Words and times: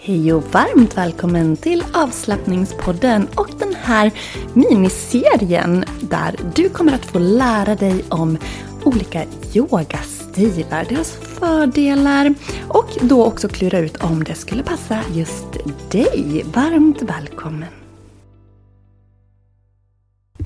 Hej 0.00 0.32
och 0.32 0.42
varmt 0.42 0.96
välkommen 0.96 1.56
till 1.56 1.84
avslappningspodden 1.94 3.28
och 3.36 3.50
den 3.58 3.74
här 3.74 4.12
miniserien 4.54 5.84
där 6.00 6.36
du 6.54 6.68
kommer 6.68 6.92
att 6.92 7.04
få 7.04 7.18
lära 7.18 7.74
dig 7.74 8.04
om 8.08 8.38
olika 8.84 9.24
yogastilar, 9.54 10.86
deras 10.88 11.12
fördelar 11.12 12.34
och 12.68 12.88
då 13.00 13.24
också 13.24 13.48
klura 13.48 13.78
ut 13.78 13.96
om 13.96 14.24
det 14.24 14.34
skulle 14.34 14.62
passa 14.62 15.00
just 15.14 15.46
dig. 15.90 16.44
Varmt 16.54 17.02
välkommen! 17.02 17.68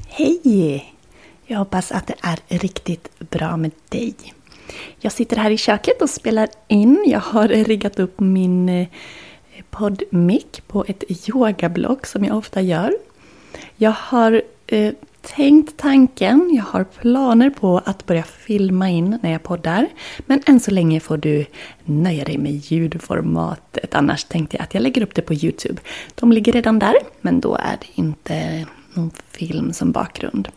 Hej! 0.09 0.95
Jag 1.47 1.59
hoppas 1.59 1.93
att 1.93 2.07
det 2.07 2.17
är 2.21 2.59
riktigt 2.59 3.31
bra 3.31 3.57
med 3.57 3.71
dig. 3.89 4.15
Jag 5.01 5.13
sitter 5.13 5.37
här 5.37 5.51
i 5.51 5.57
köket 5.57 6.03
och 6.03 6.11
spelar 6.11 6.49
in. 6.69 7.05
Jag 7.07 7.21
har 7.21 7.49
riggat 7.49 7.99
upp 7.99 8.21
min 8.21 8.69
eh, 8.69 8.89
poddmick 9.73 10.63
på 10.67 10.85
ett 10.89 11.29
yogablock 11.29 12.07
som 12.07 12.25
jag 12.25 12.37
ofta 12.37 12.61
gör. 12.61 12.93
Jag 13.77 13.91
har 13.91 14.43
eh, 14.67 14.93
tänkt 15.21 15.77
tanken, 15.77 16.51
jag 16.53 16.65
har 16.65 16.85
planer 16.85 17.51
på 17.51 17.81
att 17.85 18.07
börja 18.07 18.23
filma 18.23 18.91
in 18.91 19.19
när 19.23 19.33
jag 19.33 19.43
poddar. 19.43 19.89
Men 20.27 20.43
än 20.47 20.61
så 20.61 20.71
länge 20.71 21.01
får 21.01 21.17
du 21.17 21.47
nöja 21.85 22.25
dig 22.25 22.39
med 22.39 22.53
ljudformatet. 22.53 23.95
Annars 23.95 24.25
tänkte 24.25 24.57
jag 24.57 24.65
att 24.65 24.75
jag 24.75 24.83
lägger 24.83 25.03
upp 25.03 25.15
det 25.15 25.23
på 25.23 25.35
Youtube. 25.35 25.81
De 26.15 26.33
ligger 26.33 26.53
redan 26.53 26.79
där, 26.79 26.95
men 27.21 27.41
då 27.41 27.55
är 27.55 27.77
det 27.81 27.87
inte 27.95 28.67
någon 28.95 29.11
film 29.31 29.73
som 29.73 29.93
bakgrund. 29.93 30.49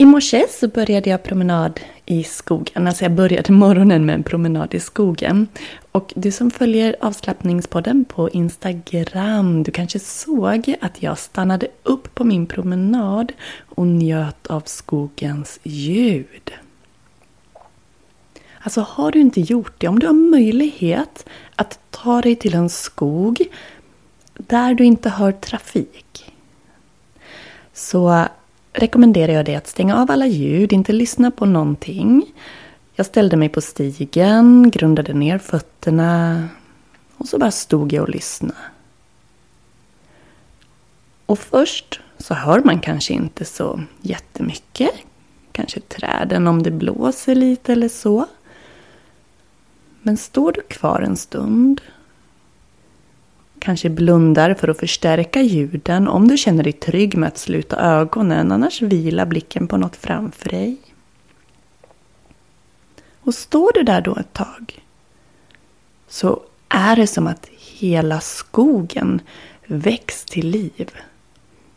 I 0.00 0.04
morse 0.04 0.46
så 0.48 0.68
började 0.68 1.10
jag 1.10 1.22
promenad 1.22 1.80
i 2.06 2.24
skogen. 2.24 2.86
Alltså 2.86 3.04
jag 3.04 3.12
började 3.12 3.52
morgonen 3.52 4.06
med 4.06 4.14
en 4.14 4.22
promenad 4.22 4.74
i 4.74 4.80
skogen. 4.80 5.48
Och 5.92 6.12
du 6.16 6.32
som 6.32 6.50
följer 6.50 6.96
avslappningspodden 7.00 8.04
på 8.04 8.30
Instagram, 8.30 9.62
du 9.62 9.70
kanske 9.70 9.98
såg 9.98 10.74
att 10.80 11.02
jag 11.02 11.18
stannade 11.18 11.68
upp 11.82 12.14
på 12.14 12.24
min 12.24 12.46
promenad 12.46 13.32
och 13.68 13.86
njöt 13.86 14.46
av 14.46 14.62
skogens 14.66 15.60
ljud. 15.62 16.52
Alltså 18.60 18.80
har 18.80 19.12
du 19.12 19.20
inte 19.20 19.40
gjort 19.40 19.74
det, 19.78 19.88
om 19.88 19.98
du 19.98 20.06
har 20.06 20.30
möjlighet 20.30 21.26
att 21.56 21.78
ta 21.90 22.20
dig 22.20 22.36
till 22.36 22.54
en 22.54 22.68
skog 22.68 23.42
där 24.34 24.74
du 24.74 24.84
inte 24.84 25.08
hör 25.08 25.32
trafik. 25.32 26.32
Så 27.72 28.26
rekommenderar 28.72 29.32
jag 29.32 29.44
dig 29.44 29.54
att 29.54 29.66
stänga 29.66 30.02
av 30.02 30.10
alla 30.10 30.26
ljud, 30.26 30.72
inte 30.72 30.92
lyssna 30.92 31.30
på 31.30 31.46
någonting. 31.46 32.32
Jag 32.94 33.06
ställde 33.06 33.36
mig 33.36 33.48
på 33.48 33.60
stigen, 33.60 34.70
grundade 34.70 35.12
ner 35.12 35.38
fötterna 35.38 36.48
och 37.16 37.28
så 37.28 37.38
bara 37.38 37.50
stod 37.50 37.92
jag 37.92 38.02
och 38.02 38.08
lyssnade. 38.10 38.58
Och 41.26 41.38
först 41.38 42.00
så 42.18 42.34
hör 42.34 42.60
man 42.64 42.80
kanske 42.80 43.12
inte 43.12 43.44
så 43.44 43.80
jättemycket. 44.00 44.90
Kanske 45.52 45.80
träden 45.80 46.46
om 46.46 46.62
det 46.62 46.70
blåser 46.70 47.34
lite 47.34 47.72
eller 47.72 47.88
så. 47.88 48.26
Men 50.02 50.16
står 50.16 50.52
du 50.52 50.62
kvar 50.62 51.00
en 51.00 51.16
stund 51.16 51.80
Kanske 53.60 53.90
blundar 53.90 54.54
för 54.54 54.68
att 54.68 54.78
förstärka 54.78 55.42
ljuden 55.42 56.08
om 56.08 56.28
du 56.28 56.36
känner 56.36 56.62
dig 56.62 56.72
trygg 56.72 57.16
med 57.16 57.28
att 57.28 57.38
sluta 57.38 57.76
ögonen, 57.76 58.52
annars 58.52 58.82
vila 58.82 59.26
blicken 59.26 59.68
på 59.68 59.76
något 59.76 59.96
framför 59.96 60.48
dig. 60.48 60.76
Och 63.20 63.34
står 63.34 63.72
du 63.72 63.82
där 63.82 64.00
då 64.00 64.16
ett 64.16 64.32
tag 64.32 64.84
så 66.08 66.42
är 66.68 66.96
det 66.96 67.06
som 67.06 67.26
att 67.26 67.48
hela 67.58 68.20
skogen 68.20 69.20
väcks 69.66 70.24
till 70.24 70.48
liv. 70.48 70.90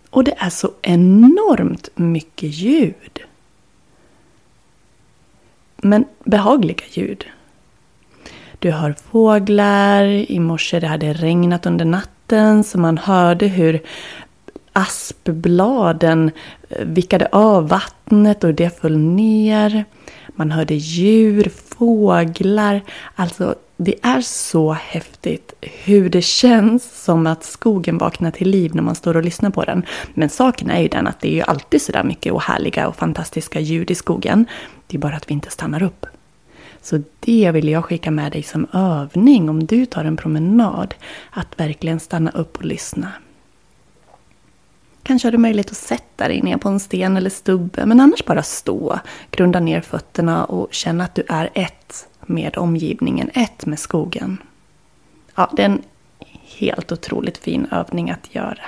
Och 0.10 0.24
det 0.24 0.36
är 0.38 0.50
så 0.50 0.72
enormt 0.82 1.90
mycket 1.96 2.50
ljud. 2.50 3.20
Men 5.78 6.06
behagliga 6.24 6.86
ljud. 6.92 7.26
Du 8.64 8.72
hör 8.72 8.96
fåglar, 9.12 10.04
i 10.06 10.40
morse 10.40 10.80
det 10.80 10.88
hade 10.88 11.14
regnat 11.14 11.66
under 11.66 11.86
natten 11.86 12.64
så 12.64 12.80
man 12.80 12.98
hörde 12.98 13.48
hur 13.48 13.82
aspbladen 14.74 16.32
eh, 16.70 16.86
vickade 16.86 17.28
av 17.32 17.68
vattnet 17.68 18.44
och 18.44 18.54
det 18.54 18.80
föll 18.82 18.98
ner. 18.98 19.86
Man 20.28 20.52
hörde 20.52 20.74
djur, 20.74 21.52
fåglar. 21.68 22.82
Alltså 23.16 23.56
det 23.78 23.96
är 24.02 24.22
så 24.22 24.74
häftigt 24.74 25.54
hur 25.62 26.10
det 26.10 26.22
känns 26.22 27.04
som 27.04 27.28
att 27.28 27.44
skogen 27.44 27.98
vaknar 27.98 28.32
till 28.32 28.50
liv 28.50 28.76
när 28.76 28.84
man 28.84 28.96
står 28.96 29.18
och 29.18 29.24
lyssnar 29.24 29.50
på 29.50 29.64
den. 29.64 29.86
Men 30.14 30.30
saken 30.30 30.70
är 30.70 30.82
ju 30.82 30.88
den 30.88 31.08
att 31.08 31.20
det 31.22 31.28
är 31.28 31.36
ju 31.36 31.42
alltid 31.42 31.82
sådär 31.82 32.04
mycket 32.04 32.34
och 32.34 32.42
härliga 32.42 32.88
och 32.88 32.96
fantastiska 32.96 33.60
ljud 33.60 33.92
i 33.92 33.96
skogen. 33.96 34.46
Det 34.88 34.98
är 34.98 35.00
bara 35.00 35.16
att 35.16 35.30
vi 35.30 35.34
inte 35.34 35.50
stannar 35.50 35.84
upp. 35.84 36.06
Så 36.84 37.04
det 37.20 37.52
vill 37.52 37.70
jag 37.70 37.86
skicka 37.86 38.12
med 38.12 38.32
dig 38.32 38.44
som 38.44 38.68
övning 38.74 39.50
om 39.50 39.66
du 39.66 39.86
tar 39.86 40.06
en 40.06 40.18
promenad. 40.18 40.96
Att 41.30 41.60
verkligen 41.60 42.00
stanna 42.00 42.32
upp 42.32 42.58
och 42.58 42.66
lyssna. 42.66 43.12
Kanske 45.04 45.28
har 45.28 45.32
du 45.32 45.38
möjlighet 45.38 45.72
att 45.72 45.78
sätta 45.78 46.28
dig 46.28 46.42
ner 46.42 46.58
på 46.58 46.70
en 46.70 46.80
sten 46.80 47.18
eller 47.18 47.30
stubbe, 47.30 47.86
men 47.86 48.00
annars 48.00 48.26
bara 48.26 48.44
stå, 48.44 49.00
grunda 49.32 49.60
ner 49.60 49.82
fötterna 49.82 50.46
och 50.46 50.74
känna 50.74 51.04
att 51.04 51.16
du 51.16 51.24
är 51.30 51.50
ett 51.54 52.08
med 52.22 52.58
omgivningen, 52.58 53.30
ett 53.34 53.66
med 53.66 53.80
skogen. 53.80 54.38
Ja, 55.36 55.52
det 55.56 55.62
är 55.62 55.66
en 55.66 55.82
helt 56.58 56.92
otroligt 56.92 57.38
fin 57.38 57.68
övning 57.72 58.10
att 58.10 58.36
göra. 58.36 58.66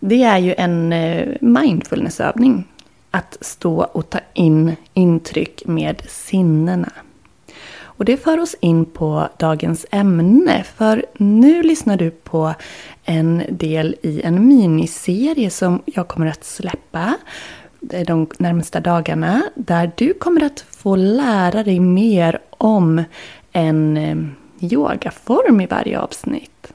Det 0.00 0.22
är 0.22 0.38
ju 0.38 0.54
en 0.58 0.92
eh, 0.92 1.36
mindfulnessövning 1.40 2.64
att 3.14 3.38
stå 3.40 3.82
och 3.82 4.10
ta 4.10 4.18
in 4.32 4.76
intryck 4.94 5.62
med 5.66 6.02
sinnena. 6.08 6.92
Och 7.82 8.04
det 8.04 8.16
för 8.16 8.40
oss 8.40 8.56
in 8.60 8.84
på 8.84 9.28
dagens 9.38 9.86
ämne, 9.90 10.64
för 10.76 11.06
nu 11.18 11.62
lyssnar 11.62 11.96
du 11.96 12.10
på 12.10 12.54
en 13.04 13.42
del 13.48 13.96
i 14.02 14.22
en 14.22 14.48
miniserie 14.48 15.50
som 15.50 15.82
jag 15.84 16.08
kommer 16.08 16.26
att 16.26 16.44
släppa 16.44 17.14
de 17.80 18.26
närmsta 18.38 18.80
dagarna, 18.80 19.42
där 19.54 19.92
du 19.96 20.14
kommer 20.14 20.44
att 20.44 20.60
få 20.60 20.96
lära 20.96 21.62
dig 21.62 21.80
mer 21.80 22.38
om 22.50 23.04
en 23.52 23.96
eh, 23.96 24.16
yogaform 24.72 25.60
i 25.60 25.66
varje 25.66 26.00
avsnitt. 26.00 26.72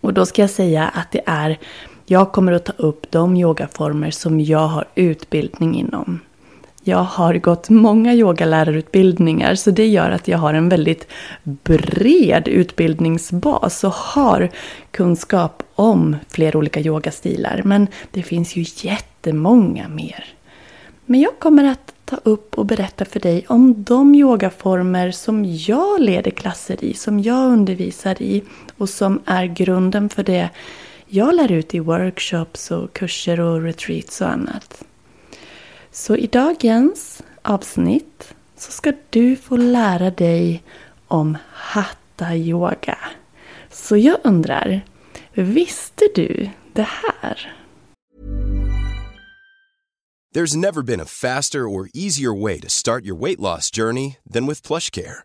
Och 0.00 0.14
då 0.14 0.26
ska 0.26 0.42
jag 0.42 0.50
säga 0.50 0.88
att 0.88 1.10
det 1.12 1.22
är 1.26 1.58
jag 2.06 2.32
kommer 2.32 2.52
att 2.52 2.64
ta 2.64 2.72
upp 2.76 3.10
de 3.10 3.36
yogaformer 3.36 4.10
som 4.10 4.40
jag 4.40 4.66
har 4.66 4.84
utbildning 4.94 5.78
inom. 5.78 6.20
Jag 6.86 7.02
har 7.02 7.34
gått 7.34 7.68
många 7.68 8.14
yogalärarutbildningar 8.14 9.54
så 9.54 9.70
det 9.70 9.86
gör 9.86 10.10
att 10.10 10.28
jag 10.28 10.38
har 10.38 10.54
en 10.54 10.68
väldigt 10.68 11.06
bred 11.42 12.48
utbildningsbas 12.48 13.84
och 13.84 13.92
har 13.92 14.50
kunskap 14.90 15.62
om 15.74 16.16
flera 16.28 16.58
olika 16.58 16.80
yogastilar. 16.80 17.60
Men 17.64 17.86
det 18.10 18.22
finns 18.22 18.56
ju 18.56 18.64
jättemånga 18.88 19.88
mer. 19.88 20.24
Men 21.06 21.20
jag 21.20 21.38
kommer 21.38 21.64
att 21.64 21.94
ta 22.04 22.16
upp 22.22 22.58
och 22.58 22.66
berätta 22.66 23.04
för 23.04 23.20
dig 23.20 23.44
om 23.48 23.84
de 23.84 24.14
yogaformer 24.14 25.10
som 25.10 25.44
jag 25.44 26.00
leder 26.00 26.30
klasser 26.30 26.84
i, 26.84 26.94
som 26.94 27.20
jag 27.20 27.52
undervisar 27.52 28.22
i 28.22 28.42
och 28.78 28.88
som 28.88 29.22
är 29.24 29.44
grunden 29.44 30.08
för 30.08 30.22
det 30.22 30.50
jag 31.14 31.34
lär 31.34 31.52
ut 31.52 31.74
i 31.74 31.78
workshops 31.78 32.70
och 32.70 32.92
kurser 32.92 33.40
och 33.40 33.62
retreats 33.62 34.20
och 34.20 34.28
annat. 34.28 34.84
Så 35.90 36.16
i 36.16 36.26
dagens 36.26 37.22
avsnitt 37.42 38.34
så 38.56 38.72
ska 38.72 38.92
du 39.10 39.36
få 39.36 39.56
lära 39.56 40.10
dig 40.10 40.62
om 41.08 41.36
Hatha 41.52 42.34
Yoga. 42.34 42.98
Så 43.70 43.96
jag 43.96 44.18
undrar, 44.24 44.80
visste 45.32 46.04
du 46.14 46.50
det 46.72 46.88
här? 46.88 47.54
There's 50.34 50.56
never 50.56 50.82
been 50.82 51.00
a 51.00 51.06
faster 51.06 51.60
or 51.60 51.88
easier 51.94 52.42
way 52.42 52.60
to 52.60 52.68
start 52.68 53.04
your 53.04 53.20
weight 53.20 53.40
loss 53.40 53.70
journey 53.76 54.16
than 54.32 54.46
with 54.46 54.66
plush 54.66 54.90
care. 54.90 55.24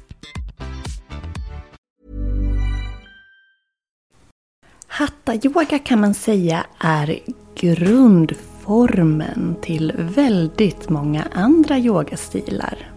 Hatta-yoga 5.01 5.79
kan 5.79 6.01
man 6.01 6.13
säga 6.13 6.65
är 6.79 7.19
grundformen 7.55 9.55
till 9.61 9.93
väldigt 9.97 10.89
många 10.89 11.27
andra 11.33 11.77
yogastilar. 11.77 12.91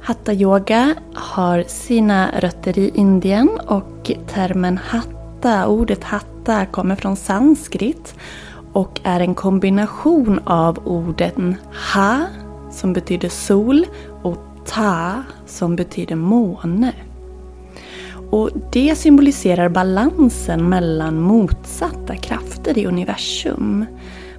Hatta-yoga 0.00 0.94
har 1.14 1.62
sina 1.62 2.40
rötter 2.40 2.78
i 2.78 2.90
Indien 2.94 3.48
och 3.66 4.10
termen 4.28 4.78
hatta, 4.78 5.66
ordet 5.66 6.04
hatta, 6.04 6.66
kommer 6.66 6.96
från 6.96 7.16
sanskrit 7.16 8.14
och 8.72 9.00
är 9.02 9.20
en 9.20 9.34
kombination 9.34 10.40
av 10.44 10.88
orden 10.88 11.54
ha, 11.94 12.26
som 12.70 12.92
betyder 12.92 13.28
sol, 13.28 13.86
och 14.22 14.38
ta, 14.66 15.22
som 15.46 15.76
betyder 15.76 16.16
måne. 16.16 16.92
Och 18.30 18.50
det 18.72 18.94
symboliserar 18.98 19.68
balansen 19.68 20.68
mellan 20.68 21.20
motsatta 21.20 22.16
krafter 22.16 22.78
i 22.78 22.86
universum. 22.86 23.86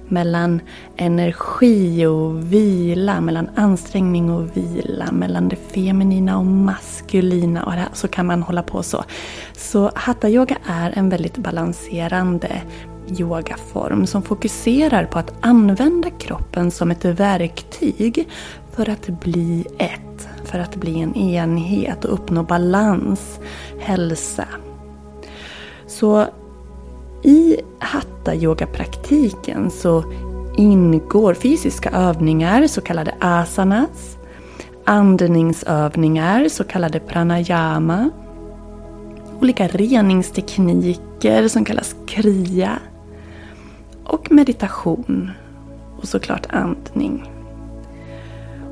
Mellan 0.08 0.60
energi 0.96 2.06
och 2.06 2.52
vila, 2.52 3.20
mellan 3.20 3.50
ansträngning 3.54 4.30
och 4.30 4.56
vila, 4.56 5.12
mellan 5.12 5.48
det 5.48 5.56
feminina 5.56 6.38
och 6.38 6.46
maskulina. 6.46 7.64
Och 7.64 7.96
så 7.96 8.08
kan 8.08 8.26
man 8.26 8.42
hålla 8.42 8.62
på 8.62 8.82
så. 8.82 9.04
Så 9.56 9.90
hatta-yoga 9.94 10.56
är 10.66 10.98
en 10.98 11.08
väldigt 11.08 11.36
balanserande 11.36 12.62
yogaform 13.18 14.06
som 14.06 14.22
fokuserar 14.22 15.04
på 15.04 15.18
att 15.18 15.34
använda 15.40 16.10
kroppen 16.10 16.70
som 16.70 16.90
ett 16.90 17.04
verktyg 17.04 18.28
för 18.72 18.90
att 18.90 19.06
bli 19.06 19.66
ett, 19.78 20.28
för 20.52 20.58
att 20.58 20.76
bli 20.76 21.00
en 21.00 21.16
enhet 21.16 22.04
och 22.04 22.12
uppnå 22.12 22.42
balans, 22.42 23.40
hälsa. 23.78 24.44
Så 25.86 26.26
i 27.22 27.56
hatta-yoga-praktiken 27.78 29.70
så 29.70 30.04
ingår 30.56 31.34
fysiska 31.34 31.90
övningar, 31.90 32.66
så 32.66 32.80
kallade 32.80 33.14
asanas, 33.20 34.18
andningsövningar, 34.84 36.48
så 36.48 36.64
kallade 36.64 37.00
pranayama, 37.00 38.10
olika 39.40 39.68
reningstekniker 39.68 41.48
som 41.48 41.64
kallas 41.64 41.96
kriya 42.06 42.78
och 44.04 44.32
meditation 44.32 45.30
och 46.00 46.08
såklart 46.08 46.46
andning. 46.50 47.30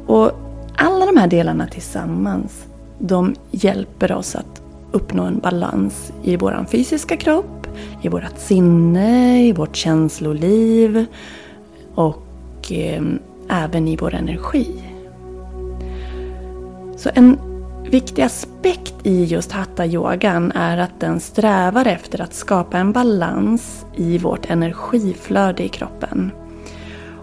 Och 0.07 0.33
alla 0.81 1.07
de 1.07 1.17
här 1.17 1.29
delarna 1.29 1.67
tillsammans, 1.67 2.67
de 2.99 3.35
hjälper 3.51 4.13
oss 4.13 4.35
att 4.35 4.63
uppnå 4.93 5.23
en 5.23 5.39
balans 5.39 6.13
i 6.23 6.37
vår 6.37 6.67
fysiska 6.71 7.17
kropp, 7.17 7.67
i 8.03 8.09
vårt 8.09 8.39
sinne, 8.39 9.43
i 9.47 9.53
vårt 9.53 9.77
känsloliv 9.77 11.07
och 11.95 12.73
eh, 12.73 13.03
även 13.49 13.89
i 13.89 13.97
vår 13.97 14.15
energi. 14.15 14.85
Så 16.97 17.11
en 17.15 17.39
viktig 17.91 18.23
aspekt 18.23 18.95
i 19.03 19.25
just 19.25 19.53
hatta-yogan 19.53 20.53
är 20.55 20.79
att 20.79 21.01
den 21.01 21.21
strävar 21.21 21.87
efter 21.87 22.21
att 22.21 22.35
skapa 22.35 22.79
en 22.79 22.93
balans 22.93 23.87
i 23.97 24.19
vårt 24.19 24.51
energiflöde 24.51 25.65
i 25.65 25.69
kroppen. 25.69 26.31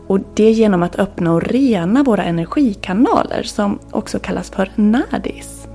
Och 0.08 0.20
det 0.34 0.52
genom 0.52 0.84
att 0.84 1.00
öppna 1.00 1.34
och 1.34 1.44
rena 1.44 2.04
våra 2.04 2.24
energikanaler 2.24 3.44
som 3.44 3.80
också 3.92 4.20
kallas 4.20 4.50
för 4.50 4.72
nadis. 4.76 5.68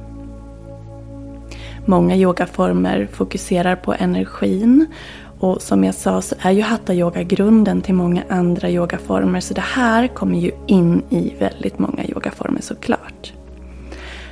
Många 1.86 2.16
yogaformer 2.16 3.08
fokuserar 3.12 3.76
på 3.76 3.94
energin 3.94 4.86
och 5.38 5.62
som 5.62 5.84
jag 5.84 5.94
sa 5.94 6.22
så 6.22 6.34
är 6.38 6.50
ju 6.50 6.62
hatta-yoga 6.62 7.22
grunden 7.22 7.82
till 7.82 7.94
många 7.94 8.22
andra 8.28 8.70
yogaformer 8.70 9.40
så 9.40 9.54
det 9.54 9.60
här 9.60 10.08
kommer 10.08 10.38
ju 10.38 10.50
in 10.66 11.02
i 11.10 11.34
väldigt 11.38 11.78
många 11.78 12.04
yogaformer 12.04 12.60
såklart. 12.60 13.32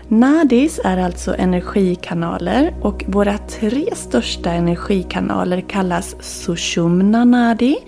Nadis 0.08 0.80
är 0.84 0.96
alltså 0.96 1.34
energikanaler 1.34 2.74
och 2.82 3.04
våra 3.08 3.38
tre 3.38 3.88
största 3.94 4.50
energikanaler 4.50 5.60
kallas 5.60 6.16
Sushumna 6.20 7.24
Nadi. 7.24 7.78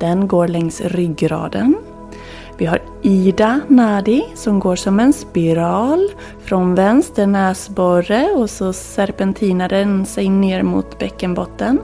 Den 0.00 0.28
går 0.28 0.48
längs 0.48 0.80
ryggraden. 0.80 1.76
Vi 2.58 2.66
har 2.66 2.82
Ida 3.02 3.60
Nadi 3.68 4.24
som 4.34 4.60
går 4.60 4.76
som 4.76 5.00
en 5.00 5.12
spiral 5.12 6.08
från 6.44 6.74
vänster 6.74 7.26
näsborre 7.26 8.28
och 8.36 8.50
så 8.50 8.72
serpentinar 8.72 9.68
den 9.68 10.06
sig 10.06 10.28
ner 10.28 10.62
mot 10.62 10.98
bäckenbotten. 10.98 11.80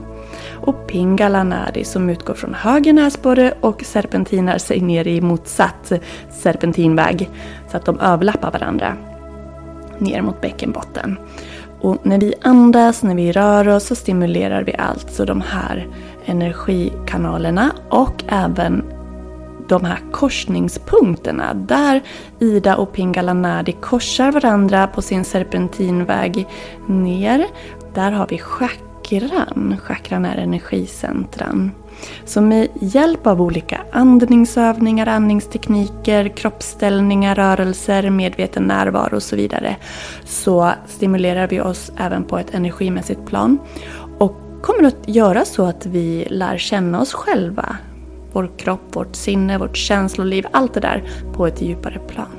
Och 0.51 0.87
Pingala 0.87 1.43
Nadi 1.43 1.83
som 1.83 2.09
utgår 2.09 2.33
från 2.33 2.53
höger 2.53 2.93
näsborre 2.93 3.53
och 3.61 3.83
serpentinar 3.83 4.57
sig 4.57 4.81
ner 4.81 5.07
i 5.07 5.21
motsatt 5.21 5.91
serpentinväg 6.31 7.29
så 7.71 7.77
att 7.77 7.85
de 7.85 7.99
överlappar 7.99 8.51
varandra 8.51 8.97
ner 9.97 10.21
mot 10.21 10.41
bäckenbotten. 10.41 11.17
Och 11.81 12.05
när 12.05 12.19
vi 12.19 12.33
andas, 12.41 13.03
när 13.03 13.15
vi 13.15 13.31
rör 13.31 13.67
oss 13.67 13.87
så 13.87 13.95
stimulerar 13.95 14.63
vi 14.63 14.75
alltså 14.75 15.25
de 15.25 15.41
här 15.41 15.87
energikanalerna 16.27 17.71
och 17.89 18.23
även 18.27 18.83
de 19.67 19.85
här 19.85 19.99
korsningspunkterna 20.11 21.53
där 21.53 22.01
Ida 22.39 22.75
och 22.75 22.93
Pingala 22.93 23.33
Nadi 23.33 23.71
korsar 23.71 24.31
varandra 24.31 24.87
på 24.87 25.01
sin 25.01 25.25
serpentinväg 25.25 26.47
ner. 26.87 27.47
Där 27.93 28.11
har 28.11 28.27
vi 28.27 28.37
chakran. 28.37 29.77
Chakran 29.83 30.25
är 30.25 30.37
energicentran. 30.37 31.71
Så 32.25 32.41
med 32.41 32.67
hjälp 32.81 33.27
av 33.27 33.41
olika 33.41 33.81
andningsövningar, 33.91 35.07
andningstekniker, 35.07 36.27
kroppsställningar, 36.27 37.35
rörelser, 37.35 38.09
medveten 38.09 38.63
närvaro 38.63 39.15
och 39.15 39.23
så 39.23 39.35
vidare 39.35 39.75
så 40.25 40.71
stimulerar 40.87 41.47
vi 41.47 41.61
oss 41.61 41.91
även 41.97 42.23
på 42.23 42.37
ett 42.37 42.53
energimässigt 42.53 43.25
plan 43.25 43.57
kommer 44.61 44.83
att 44.83 45.07
göra 45.07 45.45
så 45.45 45.65
att 45.65 45.85
vi 45.85 46.27
lär 46.29 46.57
känna 46.57 47.01
oss 47.01 47.13
själva, 47.13 47.77
vår 48.31 48.49
kropp, 48.57 48.95
vårt 48.95 49.15
sinne, 49.15 49.57
vårt 49.57 49.77
känsloliv, 49.77 50.45
allt 50.51 50.73
det 50.73 50.79
där 50.79 51.09
på 51.33 51.47
ett 51.47 51.61
djupare 51.61 51.99
plan. 52.07 52.37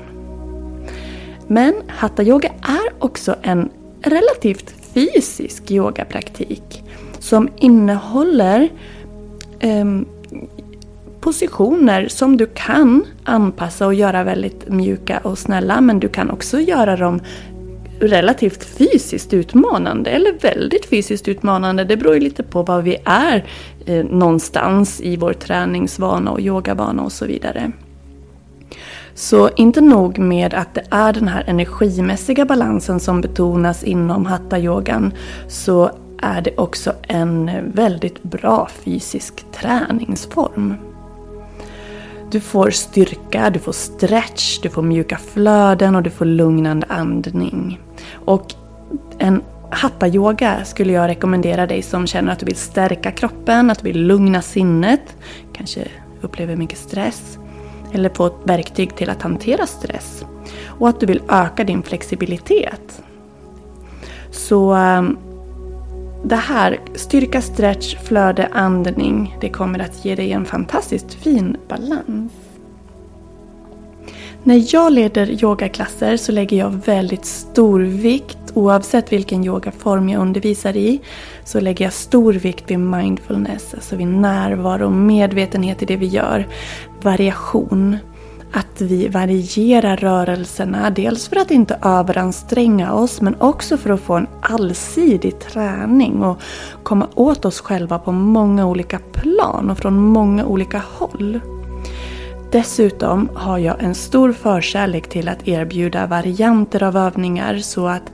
Men 1.47 1.73
Hatha 1.87 2.23
yoga 2.23 2.49
är 2.61 3.03
också 3.03 3.35
en 3.41 3.69
relativt 4.01 4.75
fysisk 4.93 5.71
yogapraktik 5.71 6.83
som 7.19 7.49
innehåller 7.57 8.69
um, 9.63 10.05
positioner 11.21 12.07
som 12.07 12.37
du 12.37 12.45
kan 12.45 13.05
anpassa 13.23 13.85
och 13.85 13.93
göra 13.93 14.23
väldigt 14.23 14.69
mjuka 14.69 15.19
och 15.23 15.37
snälla 15.37 15.81
men 15.81 15.99
du 15.99 16.09
kan 16.09 16.29
också 16.29 16.59
göra 16.59 16.95
dem 16.95 17.19
relativt 17.99 18.63
fysiskt 18.63 19.33
utmanande 19.33 20.09
eller 20.09 20.33
väldigt 20.39 20.85
fysiskt 20.85 21.27
utmanande. 21.27 21.83
Det 21.83 21.97
beror 21.97 22.13
ju 22.13 22.19
lite 22.19 22.43
på 22.43 22.63
var 22.63 22.81
vi 22.81 22.97
är 23.05 23.45
eh, 23.85 24.05
någonstans 24.05 25.01
i 25.01 25.17
vår 25.17 25.33
träningsvana 25.33 26.31
och 26.31 26.39
yogavana 26.39 27.03
och 27.03 27.11
så 27.11 27.25
vidare. 27.25 27.71
Så 29.13 29.49
inte 29.55 29.81
nog 29.81 30.19
med 30.19 30.53
att 30.53 30.75
det 30.75 30.83
är 30.89 31.13
den 31.13 31.27
här 31.27 31.43
energimässiga 31.47 32.45
balansen 32.45 32.99
som 32.99 33.21
betonas 33.21 33.83
inom 33.83 34.25
hatta-yogan 34.25 35.13
så 35.47 35.91
är 36.21 36.41
det 36.41 36.57
också 36.57 36.93
en 37.01 37.51
väldigt 37.73 38.23
bra 38.23 38.69
fysisk 38.83 39.45
träningsform. 39.51 40.88
Du 42.31 42.39
får 42.39 42.69
styrka, 42.69 43.49
du 43.49 43.59
får 43.59 43.71
stretch, 43.71 44.59
du 44.59 44.69
får 44.69 44.81
mjuka 44.81 45.17
flöden 45.17 45.95
och 45.95 46.03
du 46.03 46.09
får 46.09 46.25
lugnande 46.25 46.87
andning. 46.89 47.79
Och 48.13 48.53
en 49.17 49.41
hatta-yoga 49.71 50.65
skulle 50.65 50.93
jag 50.93 51.07
rekommendera 51.07 51.67
dig 51.67 51.81
som 51.81 52.07
känner 52.07 52.31
att 52.31 52.39
du 52.39 52.45
vill 52.45 52.55
stärka 52.55 53.11
kroppen, 53.11 53.69
att 53.69 53.79
du 53.79 53.83
vill 53.83 54.07
lugna 54.07 54.41
sinnet, 54.41 55.17
kanske 55.53 55.87
upplever 56.21 56.55
mycket 56.55 56.77
stress 56.77 57.37
eller 57.91 58.09
få 58.09 58.25
ett 58.25 58.33
verktyg 58.43 58.95
till 58.95 59.09
att 59.09 59.21
hantera 59.21 59.67
stress. 59.67 60.25
Och 60.65 60.89
att 60.89 60.99
du 60.99 61.05
vill 61.05 61.21
öka 61.29 61.63
din 61.63 61.83
flexibilitet. 61.83 63.01
Så 64.31 64.73
ehm, 64.73 65.17
det 66.23 66.35
här, 66.35 66.79
styrka, 66.95 67.41
stretch, 67.41 67.95
flöde, 67.95 68.49
andning, 68.51 69.37
det 69.41 69.49
kommer 69.49 69.79
att 69.79 70.05
ge 70.05 70.15
dig 70.15 70.31
en 70.31 70.45
fantastiskt 70.45 71.13
fin 71.13 71.57
balans. 71.67 72.31
När 74.43 74.75
jag 74.75 74.93
leder 74.93 75.43
yogaklasser 75.43 76.17
så 76.17 76.31
lägger 76.31 76.57
jag 76.57 76.69
väldigt 76.85 77.25
stor 77.25 77.79
vikt, 77.79 78.37
oavsett 78.53 79.13
vilken 79.13 79.43
yogaform 79.43 80.09
jag 80.09 80.21
undervisar 80.21 80.77
i, 80.77 81.01
så 81.43 81.59
lägger 81.59 81.85
jag 81.85 81.93
stor 81.93 82.33
vikt 82.33 82.71
vid 82.71 82.79
mindfulness, 82.79 83.73
alltså 83.73 83.95
vid 83.95 84.07
närvaro 84.07 84.89
medvetenhet 84.89 85.81
i 85.81 85.85
det 85.85 85.95
vi 85.95 86.05
gör. 86.05 86.47
Variation. 87.01 87.97
Att 88.53 88.81
vi 88.81 89.07
varierar 89.07 89.97
rörelserna, 89.97 90.89
dels 90.89 91.27
för 91.27 91.35
att 91.35 91.51
inte 91.51 91.79
överanstränga 91.81 92.93
oss 92.93 93.21
men 93.21 93.35
också 93.39 93.77
för 93.77 93.89
att 93.89 94.01
få 94.01 94.13
en 94.13 94.27
allsidig 94.41 95.39
träning 95.39 96.23
och 96.23 96.41
komma 96.83 97.07
åt 97.15 97.45
oss 97.45 97.61
själva 97.61 97.99
på 97.99 98.11
många 98.11 98.65
olika 98.65 98.99
plan 99.11 99.69
och 99.69 99.77
från 99.77 99.99
många 99.99 100.45
olika 100.45 100.83
håll. 100.93 101.39
Dessutom 102.51 103.29
har 103.33 103.57
jag 103.57 103.83
en 103.83 103.95
stor 103.95 104.33
förkärlek 104.33 105.09
till 105.09 105.29
att 105.29 105.47
erbjuda 105.47 106.07
varianter 106.07 106.83
av 106.83 106.97
övningar 106.97 107.57
så 107.57 107.87
att 107.87 108.11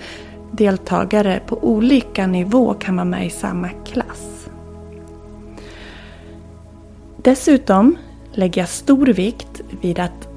deltagare 0.52 1.40
på 1.48 1.64
olika 1.64 2.28
nivå 2.28 2.74
kan 2.74 2.96
vara 2.96 3.06
med 3.06 3.26
i 3.26 3.30
samma 3.30 3.70
klass. 3.70 4.48
Dessutom 7.18 7.98
lägger 8.38 8.62
jag 8.62 8.70
stor 8.70 9.06
vikt 9.06 9.62
vid 9.82 10.00
att 10.00 10.30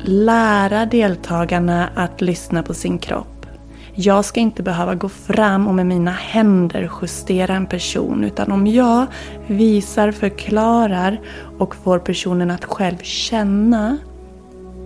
lära 0.00 0.86
deltagarna 0.86 1.88
att 1.94 2.20
lyssna 2.20 2.62
på 2.62 2.74
sin 2.74 2.98
kropp. 2.98 3.46
Jag 3.94 4.24
ska 4.24 4.40
inte 4.40 4.62
behöva 4.62 4.94
gå 4.94 5.08
fram 5.08 5.68
och 5.68 5.74
med 5.74 5.86
mina 5.86 6.10
händer 6.10 6.90
justera 7.02 7.54
en 7.54 7.66
person 7.66 8.24
utan 8.24 8.52
om 8.52 8.66
jag 8.66 9.06
visar, 9.46 10.12
förklarar 10.12 11.20
och 11.58 11.76
får 11.76 11.98
personen 11.98 12.50
att 12.50 12.64
själv 12.64 12.96
känna 13.02 13.98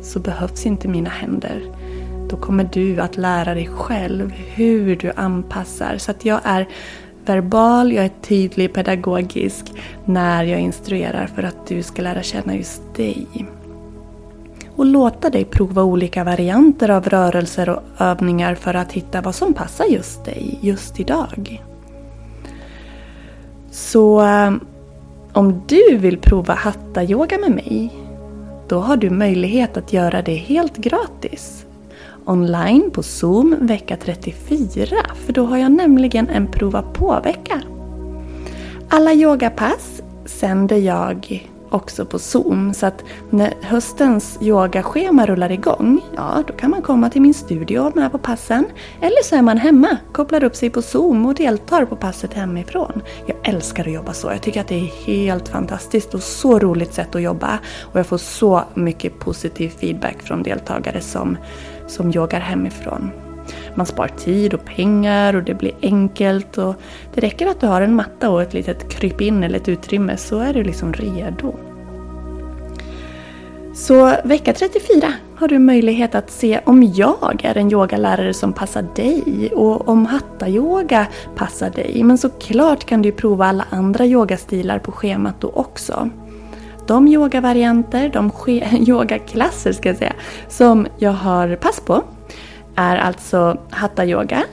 så 0.03 0.21
behövs 0.21 0.67
inte 0.67 0.89
mina 0.89 1.11
händer. 1.11 1.63
Då 2.31 2.37
kommer 2.37 2.69
du 2.73 3.01
att 3.01 3.17
lära 3.17 3.55
dig 3.55 3.67
själv 3.67 4.31
hur 4.31 4.97
du 4.97 5.13
anpassar 5.17 5.99
så 5.99 6.11
att 6.11 6.25
jag 6.25 6.41
är 6.45 6.69
verbal, 7.29 7.93
jag 7.93 8.05
är 8.05 8.13
tydlig, 8.23 8.73
pedagogisk 8.73 9.73
när 10.05 10.45
jag 10.45 10.61
instruerar 10.61 11.27
för 11.27 11.43
att 11.43 11.67
du 11.67 11.83
ska 11.83 12.03
lära 12.03 12.23
känna 12.23 12.57
just 12.57 12.95
dig 12.97 13.27
och 14.77 14.87
låta 14.87 15.31
dig 15.31 15.45
prova 15.45 15.83
olika 15.83 16.25
varianter 16.25 16.89
av 16.89 17.09
rörelser 17.09 17.69
och 17.69 17.83
övningar 17.99 18.55
för 18.55 18.75
att 18.75 18.93
hitta 18.93 19.21
vad 19.21 19.35
som 19.35 19.55
passar 19.55 19.85
just 19.85 20.25
dig 20.25 20.59
just 20.61 21.01
idag. 21.01 21.65
Så 23.71 24.21
eh, 24.21 24.53
om 25.33 25.63
du 25.67 25.97
vill 25.97 26.19
prova 26.19 26.55
hatta-yoga 26.55 27.39
med 27.39 27.51
mig 27.51 27.93
då 28.69 28.79
har 28.79 28.97
du 28.97 29.11
möjlighet 29.11 29.77
att 29.77 29.93
göra 29.93 30.23
det 30.23 30.35
helt 30.35 30.77
gratis. 30.77 31.67
Online 32.29 32.91
på 32.91 33.03
Zoom 33.03 33.57
vecka 33.61 33.97
34 33.97 34.97
för 35.27 35.33
då 35.33 35.45
har 35.45 35.59
jag 35.59 35.73
nämligen 35.73 36.29
en 36.29 36.47
prova 36.47 36.83
på-vecka. 36.83 37.63
Alla 38.89 39.13
yogapass 39.13 40.03
sänder 40.25 40.77
jag 40.77 41.49
också 41.71 42.05
på 42.05 42.19
Zoom. 42.19 42.75
Så 42.75 42.87
att 42.87 43.05
när 43.31 43.55
höstens 43.63 44.39
yogaschema 44.41 45.27
rullar 45.27 45.53
igång, 45.53 46.01
ja 46.17 46.43
då 46.47 46.53
kan 46.53 46.71
man 46.71 46.83
komma 46.83 47.11
till 47.11 47.23
min 47.23 47.35
studio 47.35 47.81
och 47.81 47.97
med 47.97 48.13
på 48.13 48.19
passen. 48.19 48.65
Eller 49.01 49.25
så 49.25 49.37
är 49.37 49.43
man 49.43 49.59
hemma, 49.59 49.97
kopplar 50.13 50.45
upp 50.45 50.57
sig 50.57 50.71
på 50.71 50.83
Zoom 50.83 51.27
och 51.27 51.35
deltar 51.35 51.85
på 51.85 51.97
passet 51.97 52.35
hemifrån. 52.35 53.03
Jag 53.27 53.37
älskar 53.43 53.87
att 53.87 53.93
jobba 53.93 54.13
så. 54.13 54.29
Jag 54.29 54.43
tycker 54.43 54.61
att 54.61 54.69
det 54.69 54.81
är 54.81 55.05
helt 55.07 55.49
fantastiskt 55.49 56.15
och 56.15 56.23
så 56.23 56.59
roligt 56.59 56.95
sätt 56.95 57.15
att 57.15 57.23
jobba. 57.23 57.59
Och 57.83 57.99
jag 57.99 58.07
får 58.07 58.19
så 58.19 58.65
mycket 58.75 59.19
positiv 59.19 59.69
feedback 59.69 60.23
från 60.23 60.43
deltagare 60.43 61.01
som, 61.01 61.37
som 61.89 62.13
yogar 62.15 62.41
hemifrån. 62.41 63.11
Man 63.75 63.87
spar 63.87 64.09
tid 64.09 64.55
och 64.55 64.65
pengar 64.65 65.37
och 65.37 65.43
det 65.43 65.55
blir 65.55 65.73
enkelt. 65.83 66.59
Och 66.59 66.75
det 67.15 67.21
räcker 67.21 67.47
att 67.47 67.61
du 67.61 67.67
har 67.67 67.83
en 67.83 67.95
matta 67.95 68.31
och 68.31 68.43
ett 68.43 68.55
litet 68.55 68.89
krypin 68.89 69.45
eller 69.45 69.57
ett 69.57 69.69
utrymme 69.69 70.17
så 70.17 70.39
är 70.39 70.55
du 70.55 70.65
liksom 70.65 70.93
redo. 70.93 71.55
Så 73.75 74.17
vecka 74.25 74.53
34 74.53 75.13
har 75.37 75.49
du 75.49 75.59
möjlighet 75.59 76.15
att 76.15 76.31
se 76.31 76.61
om 76.65 76.83
jag 76.83 77.41
är 77.45 77.57
en 77.57 77.73
yogalärare 77.73 78.35
som 78.35 78.53
passar 78.53 78.87
dig 78.97 79.51
och 79.55 79.89
om 79.89 80.07
hatta-yoga 80.07 81.07
passar 81.37 81.71
dig. 81.71 82.03
Men 82.05 82.19
såklart 82.19 82.85
kan 82.85 83.03
du 83.03 83.13
prova 83.13 83.47
alla 83.47 83.65
andra 83.71 84.07
yogastilar 84.07 84.79
på 84.79 84.93
schemat 84.93 85.41
då 85.41 85.49
också. 85.49 86.11
De 86.89 87.09
yogavarianter, 87.09 88.09
de 88.09 88.31
yogaklasser 88.87 89.73
ska 89.73 89.89
jag 89.89 89.99
säga, 89.99 90.13
som 90.49 90.87
jag 90.99 91.13
har 91.13 91.57
pass 91.57 91.81
på 91.81 92.03
är 92.77 92.97
alltså 92.97 93.59
Hatha 93.71 94.05
Yoga, 94.05 94.45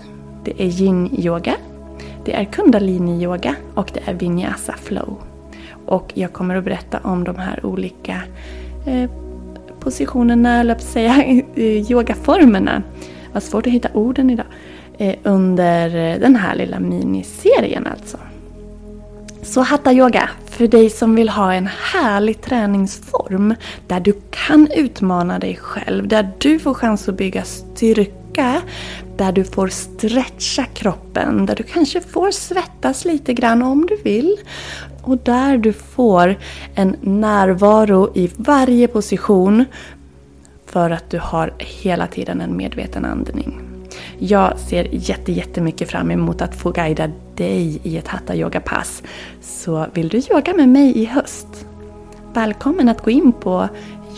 det 0.44 0.64
är 0.64 0.82
Yin 0.82 1.20
Yoga, 1.20 1.56
det 2.26 2.34
är 2.34 2.46
Kundalini 2.46 3.24
Yoga 3.24 3.56
och 3.74 3.92
det 3.94 4.00
är 4.06 4.14
Vinyasa 4.14 4.74
Flow. 4.84 5.18
Och 5.86 6.12
jag 6.14 6.34
kommer 6.34 6.56
att 6.56 6.64
berätta 6.64 7.00
om 7.04 7.24
de 7.24 7.36
här 7.36 7.66
olika 7.66 8.22
eh, 8.86 9.10
positionerna, 9.80 10.60
eller 10.60 10.76
säga 10.76 11.24
eh, 11.56 11.92
yogaformerna. 11.92 12.84
Vad 13.34 13.44
svårt 13.44 13.68
att 13.68 13.74
hitta 13.74 13.90
orden 13.94 14.30
idag. 14.30 14.46
Eh, 14.98 15.16
under 15.24 16.20
den 16.20 16.36
här 16.36 16.56
lilla 16.56 16.80
miniserien 16.80 17.88
alltså. 17.88 18.18
Så 19.42 19.62
Hatha 19.62 19.94
Yoga, 19.94 20.30
för 20.56 20.68
dig 20.68 20.90
som 20.90 21.16
vill 21.16 21.30
ha 21.30 21.54
en 21.54 21.68
härlig 21.68 22.42
träningsform 22.42 23.56
där 23.88 24.00
du 24.00 24.14
kan 24.30 24.68
utmana 24.76 25.40
dig 25.40 25.56
själv, 25.56 26.08
där 26.08 26.32
du 26.38 26.60
får 26.60 26.74
chans 26.74 27.10
att 27.10 27.18
bygga 27.18 27.44
styrka, 27.44 28.62
där 29.18 29.32
du 29.32 29.44
får 29.44 29.68
stretcha 29.68 30.66
kroppen, 30.66 31.46
där 31.46 31.56
du 31.56 31.64
kanske 31.64 32.02
får 32.02 32.32
svettas 32.32 33.06
lite 33.06 33.34
grann 33.34 33.62
om 33.62 33.86
du 33.86 33.96
vill. 33.96 34.38
Och 35.02 35.18
där 35.18 35.58
du 35.58 35.74
får 35.74 36.38
en 36.76 36.96
närvaro 37.02 38.12
i 38.16 38.32
varje 38.36 38.88
position 38.88 39.66
för 40.66 40.90
att 40.90 41.10
du 41.10 41.20
har 41.20 41.54
hela 41.58 42.08
tiden 42.08 42.42
en 42.42 42.58
medveten 42.58 43.06
andning. 43.06 43.75
Jag 44.20 44.60
ser 44.60 44.88
jätte, 44.92 45.32
jättemycket 45.32 45.92
fram 45.92 46.12
emot 46.12 46.42
att 46.42 46.56
få 46.56 46.72
guida 46.72 47.10
dig 47.36 47.80
i 47.84 47.98
ett 47.98 48.08
hatta 48.08 48.36
yoga-pass. 48.36 49.04
Så 49.42 49.86
vill 49.94 50.10
du 50.10 50.18
yoga 50.18 50.54
med 50.54 50.70
mig 50.70 50.98
i 50.98 51.06
höst? 51.06 51.66
Välkommen 52.34 52.90
att 52.90 53.04
gå 53.04 53.12
in 53.12 53.32
på 53.32 53.70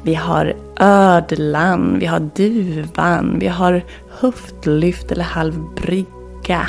Vi 0.02 0.14
har 0.14 0.54
ödlan, 0.80 1.98
vi 1.98 2.06
har 2.06 2.20
duvan, 2.20 3.38
vi 3.38 3.46
har 3.48 3.84
höftlyft 4.10 5.12
eller 5.12 5.24
halvbrygga. 5.24 6.68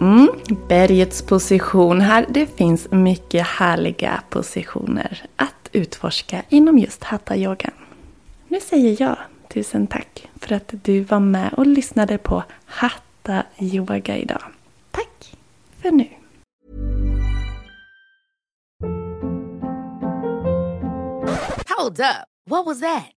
Mm, 0.00 0.28
bergets 0.68 1.22
position 1.22 2.00
här. 2.00 2.26
Det 2.28 2.46
finns 2.46 2.90
mycket 2.90 3.46
härliga 3.46 4.22
positioner 4.30 5.22
att 5.36 5.68
utforska 5.72 6.42
inom 6.48 6.78
just 6.78 7.04
hatta-yogan. 7.04 7.72
Nu 8.48 8.60
säger 8.60 9.02
jag 9.02 9.16
tusen 9.48 9.86
tack 9.86 10.28
för 10.40 10.54
att 10.54 10.74
du 10.82 11.00
var 11.00 11.20
med 11.20 11.52
och 11.52 11.66
lyssnade 11.66 12.18
på 12.18 12.42
Hatta 12.64 13.42
Yoga 13.58 14.16
idag. 14.16 14.42
Tack 14.90 15.34
för 15.82 15.90
nu! 15.90 16.08
Hold 21.78 22.00
up. 22.00 22.26
What 22.50 22.66
was 22.66 22.80
that? 22.80 23.19